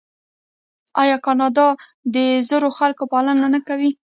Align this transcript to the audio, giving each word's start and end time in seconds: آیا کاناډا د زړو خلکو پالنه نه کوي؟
آیا 1.01 1.17
کاناډا 1.25 1.67
د 2.15 2.15
زړو 2.49 2.69
خلکو 2.79 3.03
پالنه 3.11 3.47
نه 3.55 3.59
کوي؟ 3.67 3.91